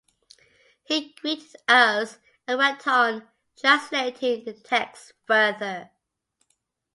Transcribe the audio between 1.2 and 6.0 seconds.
greeted us and went on translating the text further.